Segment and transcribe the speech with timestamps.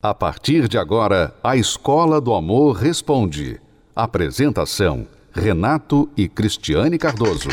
[0.00, 3.60] A partir de agora, a Escola do Amor Responde.
[3.96, 7.48] Apresentação: Renato e Cristiane Cardoso.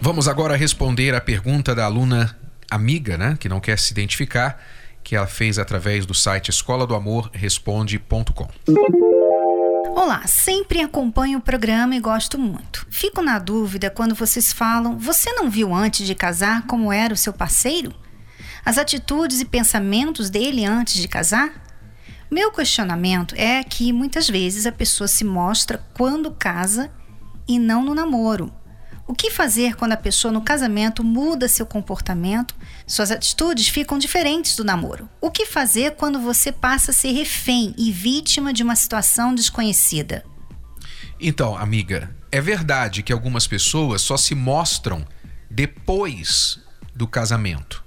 [0.00, 2.36] Vamos agora responder a pergunta da aluna
[2.68, 4.60] amiga, né, que não quer se identificar,
[5.04, 8.48] que ela fez através do site escola do amor responde.com.
[10.02, 12.86] Olá, sempre acompanho o programa e gosto muito.
[12.88, 17.16] Fico na dúvida quando vocês falam: você não viu antes de casar como era o
[17.18, 17.94] seu parceiro?
[18.64, 21.52] As atitudes e pensamentos dele antes de casar?
[22.30, 26.90] Meu questionamento é que muitas vezes a pessoa se mostra quando casa
[27.46, 28.50] e não no namoro.
[29.10, 32.54] O que fazer quando a pessoa no casamento muda seu comportamento,
[32.86, 35.08] suas atitudes ficam diferentes do namoro?
[35.20, 40.24] O que fazer quando você passa a ser refém e vítima de uma situação desconhecida?
[41.18, 45.04] Então, amiga, é verdade que algumas pessoas só se mostram
[45.50, 46.60] depois
[46.94, 47.82] do casamento.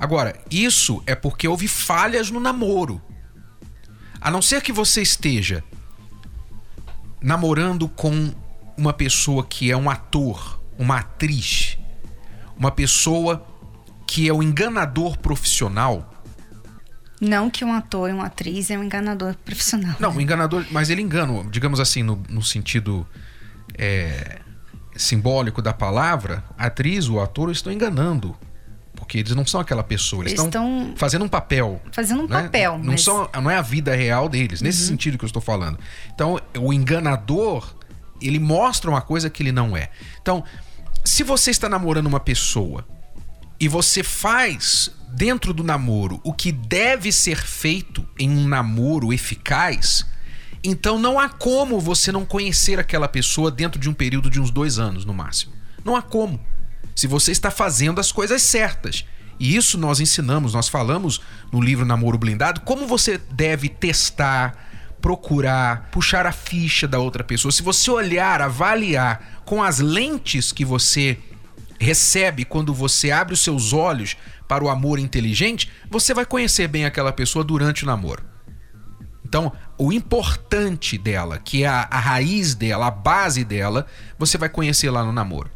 [0.00, 3.02] Agora, isso é porque houve falhas no namoro.
[4.18, 5.62] A não ser que você esteja
[7.20, 8.32] namorando com
[8.76, 11.78] uma pessoa que é um ator, uma atriz,
[12.56, 13.44] uma pessoa
[14.06, 16.10] que é o um enganador profissional.
[17.20, 19.94] Não que um ator e uma atriz é um enganador profissional.
[19.98, 20.16] Não, né?
[20.16, 23.06] um enganador, mas ele engana, digamos assim, no, no sentido
[23.78, 24.40] é,
[24.96, 28.36] simbólico da palavra, a atriz, o ator estão enganando.
[28.94, 31.82] Porque eles não são aquela pessoa, eles, eles estão fazendo um papel.
[31.92, 32.42] Fazendo um né?
[32.42, 32.78] papel.
[32.78, 33.02] Não, mas...
[33.02, 34.88] são, não é a vida real deles, nesse uhum.
[34.88, 35.78] sentido que eu estou falando.
[36.14, 37.74] Então, o enganador
[38.26, 39.90] ele mostra uma coisa que ele não é.
[40.20, 40.44] Então,
[41.04, 42.86] se você está namorando uma pessoa
[43.60, 50.06] e você faz dentro do namoro o que deve ser feito em um namoro eficaz,
[50.62, 54.50] então não há como você não conhecer aquela pessoa dentro de um período de uns
[54.50, 55.52] dois anos no máximo.
[55.84, 56.40] Não há como.
[56.96, 59.04] Se você está fazendo as coisas certas.
[59.38, 61.20] E isso nós ensinamos, nós falamos
[61.52, 64.73] no livro Namoro Blindado, como você deve testar,
[65.04, 70.64] procurar, puxar a ficha da outra pessoa, se você olhar, avaliar com as lentes que
[70.64, 71.18] você
[71.78, 74.16] recebe quando você abre os seus olhos
[74.48, 78.24] para o amor inteligente, você vai conhecer bem aquela pessoa durante o namoro.
[79.22, 83.86] Então, o importante dela, que é a, a raiz dela, a base dela,
[84.18, 85.50] você vai conhecer lá no namoro.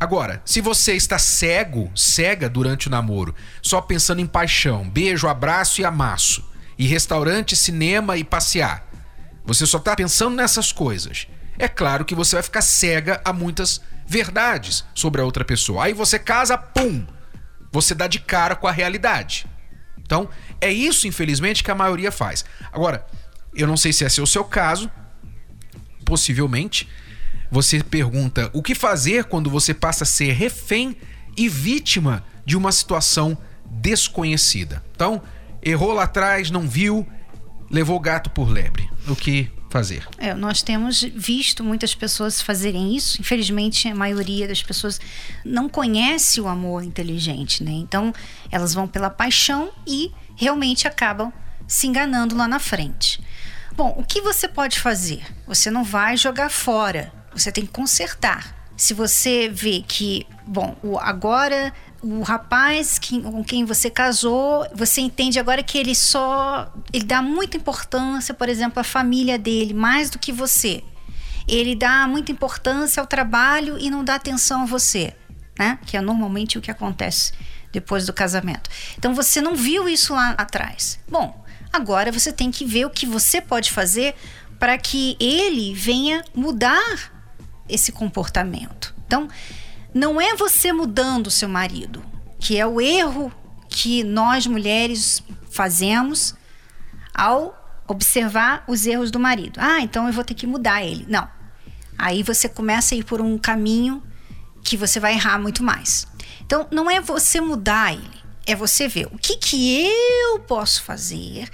[0.00, 5.82] Agora, se você está cego, cega durante o namoro, só pensando em paixão, beijo, abraço
[5.82, 8.86] e amasso, e restaurante, cinema e passear.
[9.44, 11.26] Você só está pensando nessas coisas.
[11.58, 15.84] É claro que você vai ficar cega a muitas verdades sobre a outra pessoa.
[15.84, 17.06] Aí você casa, pum!
[17.70, 19.46] Você dá de cara com a realidade.
[19.98, 20.28] Então,
[20.60, 22.44] é isso, infelizmente, que a maioria faz.
[22.72, 23.06] Agora,
[23.54, 24.90] eu não sei se esse é o seu caso,
[26.04, 26.88] possivelmente.
[27.50, 30.96] Você pergunta o que fazer quando você passa a ser refém
[31.36, 34.84] e vítima de uma situação desconhecida.
[34.94, 35.22] Então,
[35.64, 37.06] errou lá atrás, não viu,
[37.70, 38.88] levou gato por lebre.
[39.08, 40.06] O que fazer?
[40.18, 43.20] É, nós temos visto muitas pessoas fazerem isso.
[43.20, 45.00] Infelizmente, a maioria das pessoas
[45.44, 47.72] não conhece o amor inteligente, né?
[47.72, 48.12] Então,
[48.52, 51.32] elas vão pela paixão e realmente acabam
[51.66, 53.20] se enganando lá na frente.
[53.76, 55.24] Bom, o que você pode fazer?
[55.46, 58.54] Você não vai jogar fora, você tem que consertar.
[58.76, 61.72] Se você vê que, bom, agora
[62.04, 66.70] o rapaz que, com quem você casou, você entende agora que ele só.
[66.92, 70.84] Ele dá muita importância, por exemplo, à família dele, mais do que você.
[71.48, 75.14] Ele dá muita importância ao trabalho e não dá atenção a você,
[75.58, 75.78] né?
[75.86, 77.32] Que é normalmente o que acontece
[77.72, 78.68] depois do casamento.
[78.98, 81.00] Então você não viu isso lá atrás.
[81.08, 81.42] Bom,
[81.72, 84.14] agora você tem que ver o que você pode fazer
[84.58, 87.12] para que ele venha mudar
[87.66, 88.94] esse comportamento.
[89.06, 89.28] Então,
[89.94, 92.04] não é você mudando o seu marido,
[92.40, 93.32] que é o erro
[93.68, 96.34] que nós mulheres fazemos
[97.14, 99.58] ao observar os erros do marido.
[99.60, 101.06] Ah, então eu vou ter que mudar ele.
[101.08, 101.28] Não.
[101.96, 104.02] Aí você começa a ir por um caminho
[104.64, 106.06] que você vai errar muito mais.
[106.44, 111.48] Então, não é você mudar ele, é você ver o que, que eu posso fazer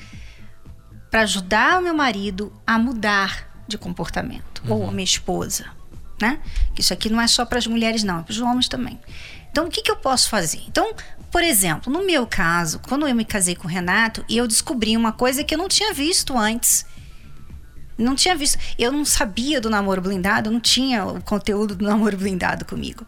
[1.11, 4.73] para ajudar o meu marido a mudar de comportamento, uhum.
[4.73, 5.67] ou a minha esposa,
[6.21, 6.39] né?
[6.79, 9.01] Isso aqui não é só para as mulheres, não, é para os homens também.
[9.51, 10.63] Então, o que, que eu posso fazer?
[10.69, 10.95] Então,
[11.31, 15.13] por exemplo, no meu caso, quando eu me casei com o Renato, eu descobri uma
[15.13, 16.87] coisa que eu não tinha visto antes.
[17.99, 18.59] Não tinha visto.
[18.79, 23.07] Eu não sabia do namoro blindado, não tinha o conteúdo do namoro blindado comigo.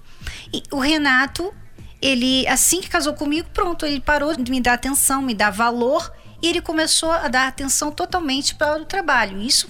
[0.53, 1.53] E o Renato,
[2.01, 6.13] ele, assim que casou comigo, pronto, ele parou de me dar atenção, me dar valor,
[6.43, 9.41] e ele começou a dar atenção totalmente para o trabalho.
[9.41, 9.69] Isso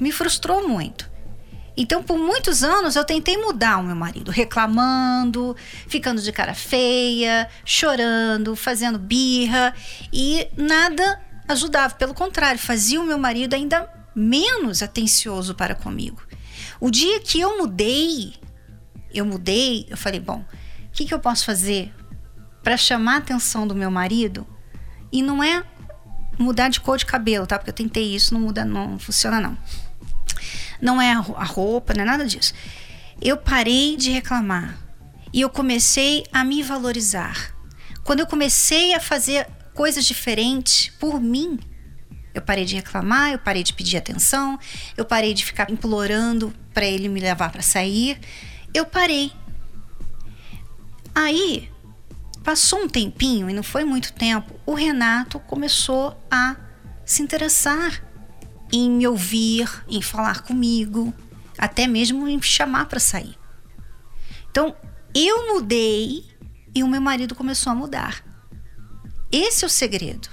[0.00, 1.15] me frustrou muito.
[1.76, 5.54] Então, por muitos anos, eu tentei mudar o meu marido, reclamando,
[5.86, 9.74] ficando de cara feia, chorando, fazendo birra,
[10.10, 11.94] e nada ajudava.
[11.94, 16.22] Pelo contrário, fazia o meu marido ainda menos atencioso para comigo.
[16.80, 18.34] O dia que eu mudei,
[19.12, 20.44] eu mudei, eu falei: bom,
[20.86, 21.94] o que, que eu posso fazer
[22.62, 24.46] para chamar a atenção do meu marido?
[25.12, 25.62] E não é
[26.38, 27.58] mudar de cor de cabelo, tá?
[27.58, 29.56] Porque eu tentei isso, não muda, não funciona não
[30.80, 32.52] não é a roupa, não é nada disso.
[33.20, 34.78] Eu parei de reclamar
[35.32, 37.54] e eu comecei a me valorizar.
[38.04, 41.58] Quando eu comecei a fazer coisas diferentes por mim,
[42.32, 44.58] eu parei de reclamar, eu parei de pedir atenção,
[44.96, 48.20] eu parei de ficar implorando para ele me levar para sair.
[48.74, 49.32] Eu parei.
[51.14, 51.70] Aí,
[52.44, 56.56] passou um tempinho, e não foi muito tempo, o Renato começou a
[57.04, 58.04] se interessar
[58.72, 61.12] em me ouvir, em falar comigo,
[61.58, 63.36] até mesmo em me chamar para sair.
[64.50, 64.74] Então,
[65.14, 66.24] eu mudei
[66.74, 68.24] e o meu marido começou a mudar.
[69.30, 70.28] Esse é o segredo.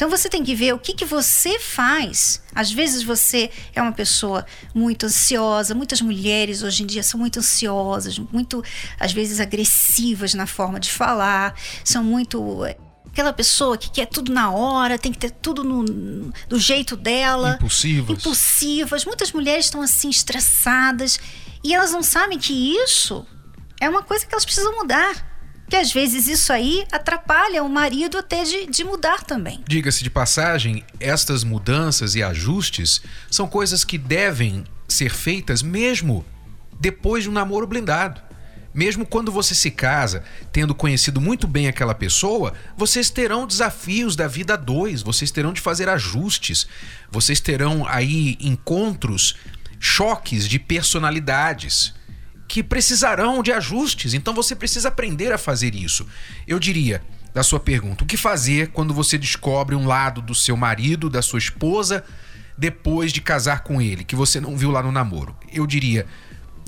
[0.00, 2.42] Então você tem que ver o que, que você faz.
[2.54, 5.74] Às vezes você é uma pessoa muito ansiosa.
[5.74, 8.64] Muitas mulheres hoje em dia são muito ansiosas, muito,
[8.98, 11.54] às vezes, agressivas na forma de falar,
[11.84, 12.40] são muito
[13.12, 17.56] Aquela pessoa que quer tudo na hora, tem que ter tudo no, do jeito dela.
[17.56, 18.18] Impulsivas.
[18.18, 19.04] Impulsivas.
[19.04, 21.18] Muitas mulheres estão assim estressadas
[21.62, 23.26] e elas não sabem que isso
[23.80, 25.28] é uma coisa que elas precisam mudar.
[25.68, 29.62] Que às vezes isso aí atrapalha o marido até de, de mudar também.
[29.68, 36.24] Diga-se de passagem, estas mudanças e ajustes são coisas que devem ser feitas mesmo
[36.80, 38.20] depois de um namoro blindado.
[38.72, 40.22] Mesmo quando você se casa,
[40.52, 45.60] tendo conhecido muito bem aquela pessoa, vocês terão desafios da vida dois, vocês terão de
[45.60, 46.66] fazer ajustes,
[47.10, 49.36] vocês terão aí encontros,
[49.80, 51.94] choques de personalidades
[52.46, 54.14] que precisarão de ajustes.
[54.14, 56.06] Então você precisa aprender a fazer isso.
[56.46, 57.02] Eu diria,
[57.34, 61.22] da sua pergunta, o que fazer quando você descobre um lado do seu marido, da
[61.22, 62.04] sua esposa,
[62.58, 65.36] depois de casar com ele, que você não viu lá no namoro?
[65.52, 66.06] Eu diria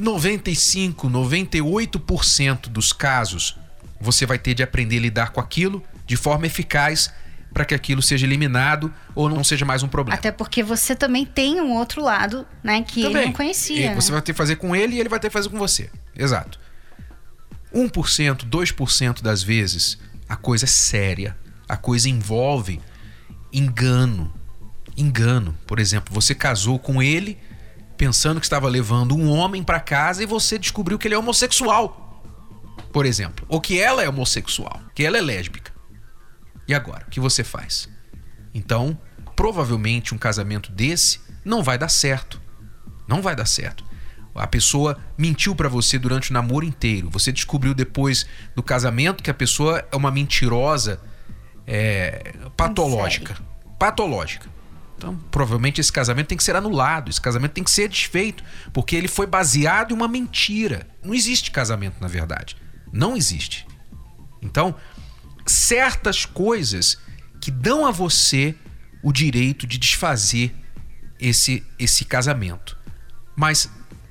[0.01, 3.57] 95, 98% dos casos
[4.01, 7.13] você vai ter de aprender a lidar com aquilo de forma eficaz
[7.53, 10.19] para que aquilo seja eliminado ou não seja mais um problema.
[10.19, 13.19] Até porque você também tem um outro lado, né, que também.
[13.19, 13.93] ele não conhecia.
[13.93, 14.15] E você né?
[14.15, 15.91] vai ter que fazer com ele e ele vai ter que fazer com você.
[16.17, 16.59] Exato.
[17.75, 19.99] 1%, 2% das vezes
[20.29, 21.37] a coisa é séria.
[21.69, 22.81] A coisa envolve
[23.53, 24.33] engano.
[24.97, 25.57] Engano.
[25.67, 27.39] Por exemplo, você casou com ele
[28.03, 32.21] pensando que estava levando um homem para casa e você descobriu que ele é homossexual,
[32.93, 35.73] por exemplo, ou que ela é homossexual, que ela é lésbica.
[36.67, 37.89] E agora, o que você faz?
[38.53, 38.99] Então,
[39.37, 42.43] provavelmente um casamento desse não vai dar certo.
[43.07, 43.85] Não vai dar certo.
[44.35, 47.09] A pessoa mentiu para você durante o namoro inteiro.
[47.11, 48.27] Você descobriu depois
[48.57, 51.01] do casamento que a pessoa é uma mentirosa
[51.65, 53.37] é, patológica.
[53.79, 54.51] Patológica.
[55.03, 58.95] Então, provavelmente esse casamento tem que ser anulado, esse casamento tem que ser desfeito, porque
[58.95, 60.87] ele foi baseado em uma mentira.
[61.03, 62.57] Não existe casamento, na verdade.
[62.93, 63.67] Não existe.
[64.41, 64.77] Então,
[65.45, 66.99] certas coisas
[67.41, 68.55] que dão a você
[69.03, 70.55] o direito de desfazer
[71.19, 72.79] esse, esse casamento.
[73.35, 73.69] Mas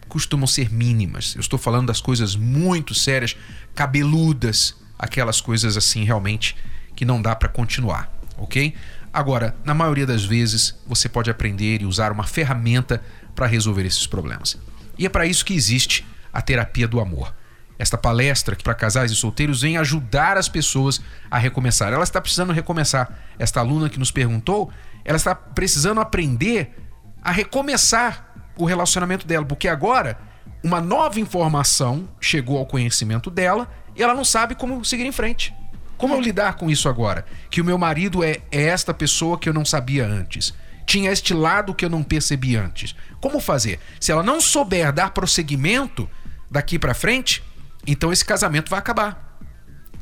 [0.10, 1.36] costumam ser mínimas.
[1.36, 3.38] Eu estou falando das coisas muito sérias,
[3.74, 6.54] cabeludas, aquelas coisas assim realmente
[6.98, 8.76] que não dá para continuar, ok?
[9.14, 13.02] Agora, na maioria das vezes, você pode aprender e usar uma ferramenta
[13.36, 14.58] para resolver esses problemas.
[14.98, 17.34] E é para isso que existe a terapia do amor.
[17.78, 21.92] Esta palestra que para casais e solteiros vem ajudar as pessoas a recomeçar.
[21.92, 23.20] Ela está precisando recomeçar.
[23.40, 24.72] Esta aluna que nos perguntou,
[25.04, 26.76] ela está precisando aprender
[27.22, 30.18] a recomeçar o relacionamento dela, porque agora
[30.64, 35.54] uma nova informação chegou ao conhecimento dela e ela não sabe como seguir em frente.
[36.02, 37.24] Como eu lidar com isso agora?
[37.48, 40.52] Que o meu marido é, é esta pessoa que eu não sabia antes.
[40.84, 42.96] Tinha este lado que eu não percebi antes.
[43.22, 43.80] Como fazer?
[44.00, 46.10] Se ela não souber dar prosseguimento
[46.50, 47.44] daqui para frente,
[47.86, 49.38] então esse casamento vai acabar.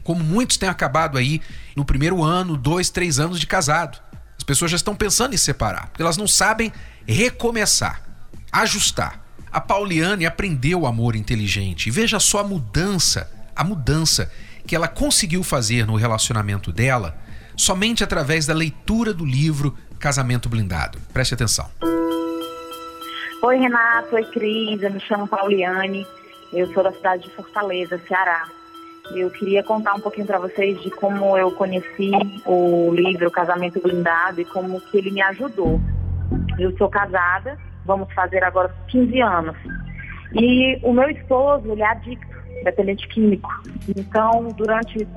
[0.02, 1.42] Como muitos têm acabado aí
[1.76, 4.02] no primeiro ano, dois, três anos de casado.
[4.38, 6.72] As pessoas já estão pensando em separar, porque elas não sabem
[7.06, 8.02] recomeçar,
[8.54, 9.22] ajustar.
[9.52, 14.32] A Pauliane aprendeu o amor inteligente veja só a mudança, a mudança
[14.66, 17.18] que ela conseguiu fazer no relacionamento dela
[17.56, 20.98] somente através da leitura do livro Casamento Blindado.
[21.12, 21.70] Preste atenção.
[23.42, 24.16] Oi, Renato.
[24.16, 24.82] Oi, Cris.
[24.82, 26.06] Eu me chamo Pauliane.
[26.54, 28.48] Eu sou da cidade de Fortaleza, Ceará.
[29.12, 32.12] Eu queria contar um pouquinho para vocês de como eu conheci
[32.46, 35.82] o livro Casamento Blindado e como que ele me ajudou.
[36.58, 37.58] Eu sou casada
[37.90, 39.58] vamos fazer agora 15 anos.
[40.34, 42.29] E o meu esposo, ele é adicto,
[42.64, 43.50] dependente químico.
[43.96, 45.08] Então, durante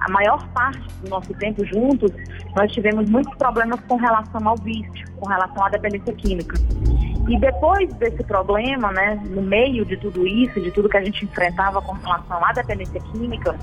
[0.00, 2.10] a maior parte do nosso tempo juntos,
[2.56, 6.54] nós tivemos muitos problemas com relação ao vício, com relação à dependência química.
[7.28, 11.24] E depois desse problema, né, no meio de tudo isso, de tudo que a gente
[11.24, 13.56] enfrentava com relação à dependência química,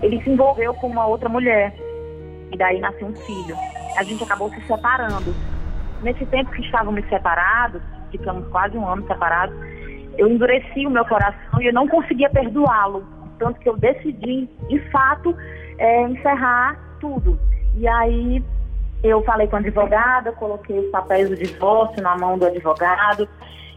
[0.00, 1.74] ele se envolveu com uma outra mulher.
[2.52, 3.56] E daí nasceu um filho.
[3.96, 5.34] A gente acabou se separando.
[6.02, 9.54] Nesse tempo que estávamos separados, ficamos quase um ano separados,
[10.18, 13.04] eu endureci o meu coração e eu não conseguia perdoá-lo.
[13.38, 15.34] Tanto que eu decidi, de fato,
[15.78, 17.38] é, encerrar tudo.
[17.76, 18.42] E aí
[19.02, 23.28] eu falei com a advogada, coloquei os papéis do divórcio na mão do advogado,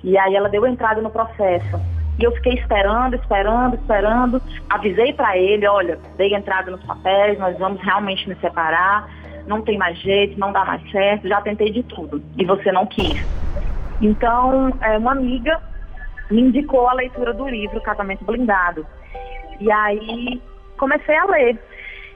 [0.03, 1.79] e aí ela deu entrada no processo.
[2.19, 4.41] E eu fiquei esperando, esperando, esperando.
[4.69, 9.09] Avisei para ele, olha, dei entrada nos papéis, nós vamos realmente nos separar,
[9.47, 12.21] não tem mais jeito, não dá mais certo, já tentei de tudo.
[12.37, 13.25] E você não quis.
[14.01, 15.59] Então, é, uma amiga
[16.29, 18.85] me indicou a leitura do livro Casamento Blindado.
[19.59, 20.41] E aí
[20.77, 21.59] comecei a ler.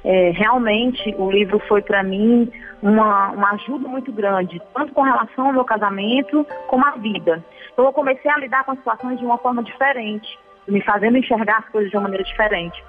[0.04, 2.50] É, realmente o livro foi para mim
[2.82, 7.44] uma, uma ajuda muito grande, tanto com relação ao meu casamento como à vida.
[7.74, 10.28] Então eu comecei a lidar com as situações de uma forma diferente,
[10.68, 12.82] me fazendo enxergar as coisas de uma maneira diferente.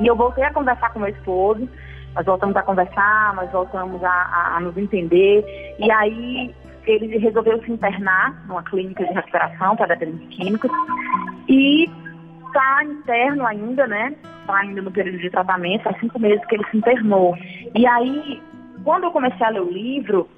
[0.00, 1.68] E eu voltei a conversar com meu esposo,
[2.14, 5.44] nós voltamos a conversar, nós voltamos a, a, a nos entender.
[5.78, 6.54] E aí
[6.86, 10.70] ele resolveu se internar numa clínica de recuperação para dependentes químicos.
[11.48, 11.88] E
[12.46, 14.14] está interno ainda, né?
[14.40, 17.36] Está ainda no período de tratamento, há cinco meses que ele se internou.
[17.74, 18.40] E aí,
[18.84, 20.28] quando eu comecei a ler o livro,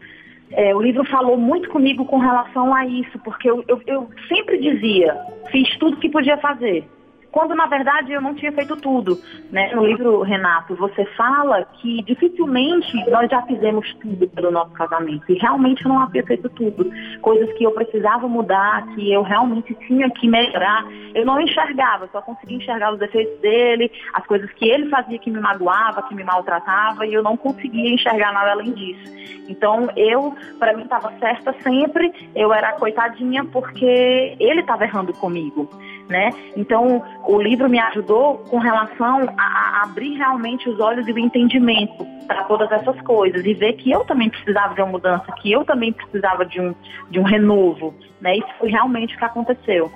[0.50, 4.58] é, o livro falou muito comigo com relação a isso, porque eu, eu, eu sempre
[4.58, 5.16] dizia,
[5.50, 6.86] fiz tudo que podia fazer
[7.32, 9.18] quando na verdade eu não tinha feito tudo.
[9.50, 9.74] Né?
[9.74, 15.24] No livro, Renato, você fala que dificilmente nós já fizemos tudo pelo nosso casamento.
[15.30, 16.90] E realmente eu não havia feito tudo.
[17.22, 20.84] Coisas que eu precisava mudar, que eu realmente tinha que melhorar.
[21.14, 25.30] Eu não enxergava, só conseguia enxergar os defeitos dele, as coisas que ele fazia que
[25.30, 29.22] me magoava, que me maltratava, e eu não conseguia enxergar nada além disso.
[29.48, 35.68] Então eu, para mim, estava certa sempre, eu era coitadinha porque ele estava errando comigo.
[36.08, 36.30] Né?
[36.56, 41.18] Então, o livro me ajudou com relação a, a abrir realmente os olhos e o
[41.18, 45.50] entendimento para todas essas coisas e ver que eu também precisava de uma mudança, que
[45.50, 46.74] eu também precisava de um,
[47.10, 47.94] de um renovo.
[48.20, 48.36] Né?
[48.36, 49.90] Isso foi realmente o que aconteceu.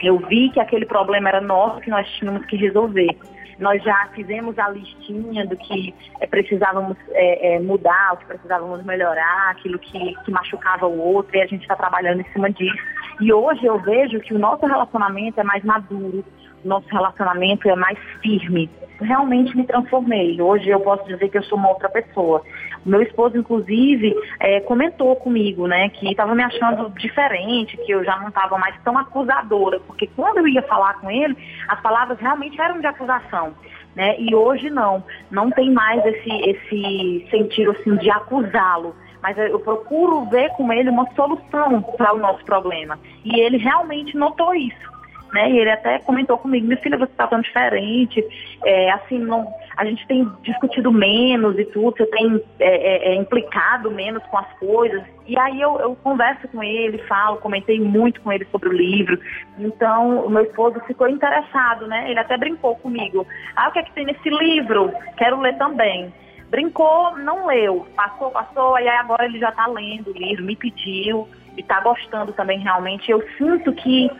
[0.00, 3.16] Eu vi que aquele problema era nosso, que nós tínhamos que resolver.
[3.58, 8.82] Nós já fizemos a listinha do que é, precisávamos é, é, mudar, o que precisávamos
[8.84, 12.82] melhorar, aquilo que, que machucava o outro, e a gente está trabalhando em cima disso.
[13.20, 16.24] E hoje eu vejo que o nosso relacionamento é mais maduro,
[16.64, 18.70] nosso relacionamento é mais firme.
[18.98, 20.40] Realmente me transformei.
[20.40, 22.42] Hoje eu posso dizer que eu sou uma outra pessoa.
[22.84, 28.02] O meu esposo, inclusive, é, comentou comigo, né, que estava me achando diferente, que eu
[28.04, 31.36] já não estava mais tão acusadora, porque quando eu ia falar com ele,
[31.68, 33.54] as palavras realmente eram de acusação.
[33.94, 34.16] Né?
[34.20, 40.24] E hoje não, não tem mais esse, esse sentido assim de acusá-lo mas eu procuro
[40.30, 42.98] ver com ele uma solução para o nosso problema.
[43.22, 44.99] E ele realmente notou isso
[45.32, 45.50] né?
[45.50, 48.24] E ele até comentou comigo, minha filha, você está tão diferente,
[48.64, 49.46] é, assim, não,
[49.76, 54.38] a gente tem discutido menos e tudo, você tem é, é, é, implicado menos com
[54.38, 55.02] as coisas.
[55.26, 59.18] E aí eu, eu converso com ele, falo, comentei muito com ele sobre o livro.
[59.58, 62.10] Então, o meu esposo ficou interessado, né?
[62.10, 63.26] Ele até brincou comigo.
[63.54, 64.92] Ah, o que é que tem nesse livro?
[65.16, 66.12] Quero ler também
[66.50, 70.56] brincou, não leu, passou, passou, e aí agora ele já está lendo o livro, me
[70.56, 73.10] pediu e está gostando também realmente.
[73.10, 74.10] Eu sinto que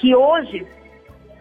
[0.00, 0.66] que hoje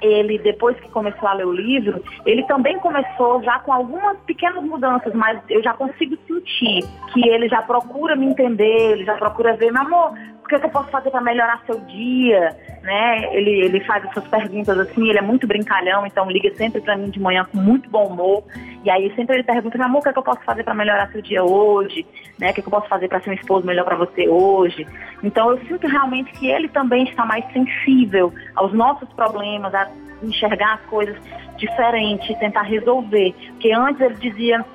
[0.01, 4.63] ele, depois que começou a ler o livro, ele também começou já com algumas pequenas
[4.63, 9.55] mudanças, mas eu já consigo sentir que ele já procura me entender, ele já procura
[9.55, 10.13] ver, meu amor,
[10.49, 12.57] que, que eu posso fazer para melhorar seu dia?
[12.81, 13.35] Né?
[13.35, 17.09] Ele, ele faz essas perguntas assim, ele é muito brincalhão, então liga sempre para mim
[17.09, 18.43] de manhã com muito bom humor.
[18.83, 20.73] E aí sempre ele pergunta, meu amor, o que, é que eu posso fazer para
[20.73, 22.05] melhorar seu dia hoje?
[22.39, 22.49] Né?
[22.49, 24.87] O que, é que eu posso fazer para ser um esposo melhor para você hoje?
[25.21, 29.87] Então eu sinto realmente que ele também está mais sensível aos nossos problemas, a
[30.23, 31.15] enxergar as coisas
[31.57, 33.33] diferente, tentar resolver.
[33.51, 34.65] Porque antes ele dizia,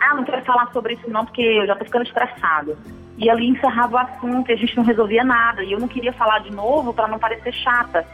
[0.00, 2.76] ah, não quero falar sobre isso não, porque eu já estou ficando estressado.
[3.20, 5.62] E ali encerrava o assunto e a gente não resolvia nada.
[5.62, 8.06] E eu não queria falar de novo para não parecer chata.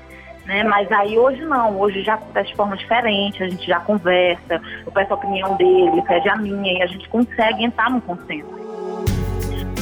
[0.45, 0.65] Né?
[0.65, 4.93] Mas aí hoje não, hoje já acontece de forma diferente, a gente já conversa, eu
[4.93, 8.55] peço a opinião dele, ele pede a minha e a gente consegue entrar num consenso.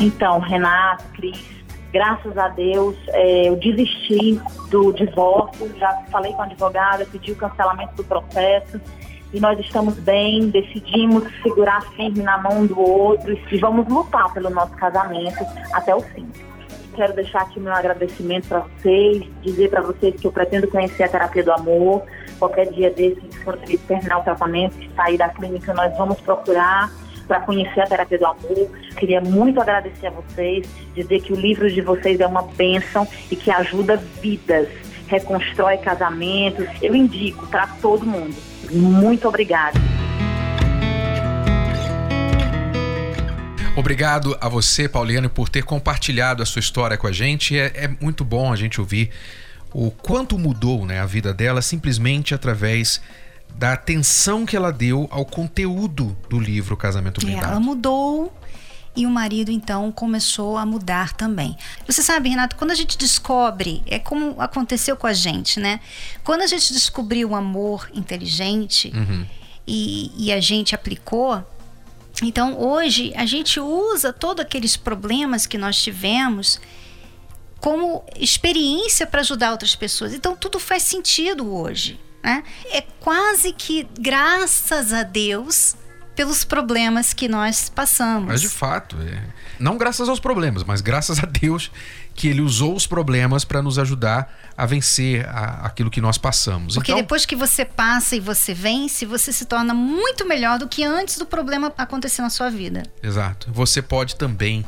[0.01, 4.41] Então, Renato, Cris, graças a Deus, é, eu desisti
[4.71, 8.81] do divórcio, já falei com a advogada, pedi o cancelamento do processo
[9.35, 14.49] e nós estamos bem, decidimos segurar firme na mão do outro e vamos lutar pelo
[14.49, 16.31] nosso casamento até o fim.
[16.95, 21.09] quero deixar aqui meu agradecimento para vocês, dizer para vocês que eu pretendo conhecer a
[21.09, 22.05] terapia do amor.
[22.39, 26.93] Qualquer dia desses, quando ele terminar o tratamento sair da clínica, nós vamos procurar
[27.27, 28.71] para conhecer a terapia do amor.
[28.97, 30.65] Queria muito agradecer a vocês,
[30.95, 34.69] dizer que o livro de vocês é uma bênção e que ajuda vidas,
[35.09, 36.69] reconstrói casamentos.
[36.81, 38.54] Eu indico para todo mundo.
[38.71, 39.79] Muito obrigada.
[43.77, 47.59] Obrigado a você, Pauliane, por ter compartilhado a sua história com a gente.
[47.59, 49.11] É, é muito bom a gente ouvir
[49.73, 53.01] o quanto mudou né, a vida dela simplesmente através
[53.57, 57.49] da atenção que ela deu ao conteúdo do livro Casamento é, Blindado.
[57.49, 58.33] Ela mudou
[58.97, 61.57] e o marido então começou a mudar também.
[61.87, 65.81] Você sabe, Renato, quando a gente descobre, é como aconteceu com a gente, né?
[66.23, 69.27] Quando a gente descobriu o amor inteligente uhum.
[69.67, 71.45] e, e a gente aplicou,
[72.23, 76.61] então hoje a gente usa todos aqueles problemas que nós tivemos
[77.61, 80.15] como experiência para ajudar outras pessoas.
[80.15, 81.99] Então tudo faz sentido hoje.
[82.23, 82.45] Né?
[82.71, 85.77] É quase que graças a Deus
[86.15, 88.29] pelos problemas que nós passamos.
[88.29, 89.23] Mas de fato, é.
[89.59, 91.71] não graças aos problemas, mas graças a Deus
[92.15, 96.75] que ele usou os problemas para nos ajudar a vencer a, aquilo que nós passamos.
[96.75, 100.69] Porque então, depois que você passa e você vence, você se torna muito melhor do
[100.69, 102.85] que antes do problema acontecer na sua vida.
[103.03, 103.51] Exato.
[103.53, 104.65] Você pode também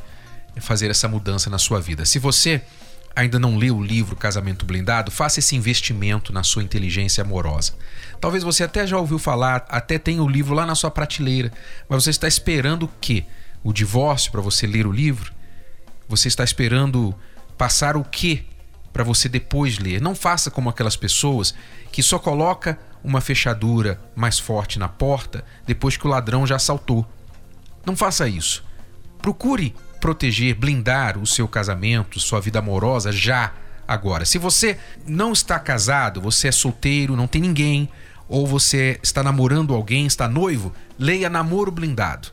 [0.61, 2.05] fazer essa mudança na sua vida.
[2.05, 2.63] Se você
[3.17, 7.73] ainda não leu o livro Casamento Blindado, faça esse investimento na sua inteligência amorosa.
[8.21, 11.51] Talvez você até já ouviu falar, até tenha o livro lá na sua prateleira,
[11.89, 13.25] mas você está esperando o quê?
[13.65, 15.33] O divórcio para você ler o livro?
[16.07, 17.15] Você está esperando
[17.57, 18.45] passar o quê
[18.93, 20.01] para você depois ler?
[20.01, 21.55] Não faça como aquelas pessoas
[21.91, 27.07] que só coloca uma fechadura mais forte na porta depois que o ladrão já assaltou.
[27.85, 28.63] Não faça isso.
[29.23, 33.53] Procure proteger, blindar o seu casamento, sua vida amorosa já
[33.87, 34.25] agora.
[34.25, 37.89] Se você não está casado, você é solteiro, não tem ninguém,
[38.29, 42.29] ou você está namorando alguém, está noivo, leia Namoro Blindado.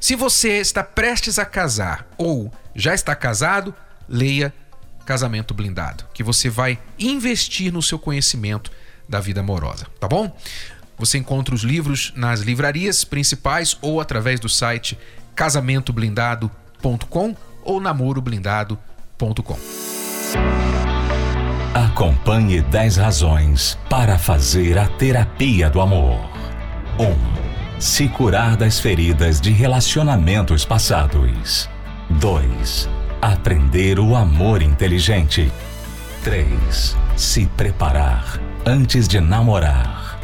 [0.00, 3.74] Se você está prestes a casar ou já está casado,
[4.08, 4.52] leia
[5.06, 8.70] Casamento Blindado, que você vai investir no seu conhecimento
[9.08, 10.36] da vida amorosa, tá bom?
[10.98, 14.98] Você encontra os livros nas livrarias principais ou através do site
[15.34, 19.58] casamentoblindado.com namoroblindado.com ou namoroblindado.com.
[21.74, 26.20] Acompanhe 10 razões para fazer a terapia do amor.
[26.98, 27.04] 1.
[27.04, 31.68] Um, se curar das feridas de relacionamentos passados.
[32.10, 32.88] 2.
[33.20, 35.50] Aprender o amor inteligente.
[36.22, 36.96] 3.
[37.16, 40.18] Se preparar antes de namorar.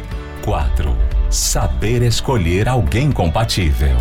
[0.45, 0.95] 4.
[1.29, 3.97] Saber escolher alguém compatível.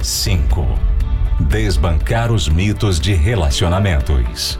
[0.00, 0.89] 5
[1.50, 4.56] Desbancar os mitos de relacionamentos.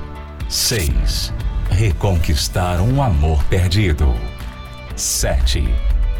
[0.48, 1.32] 6.
[1.70, 4.12] Reconquistar um amor perdido.
[4.96, 5.72] 7.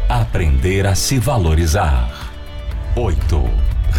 [0.07, 2.09] Aprender a se valorizar.
[2.95, 3.49] 8.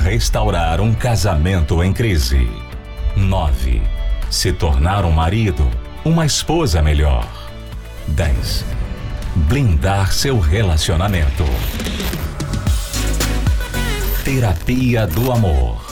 [0.03, 2.49] Restaurar um casamento em crise.
[3.15, 3.83] 9.
[4.31, 5.71] Se tornar um marido,
[6.03, 7.29] uma esposa melhor.
[8.09, 8.65] 10.
[9.37, 11.45] Blindar seu relacionamento.
[14.25, 15.92] Terapia do Amor